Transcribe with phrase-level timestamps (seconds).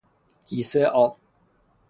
[0.45, 1.17] کیسه آب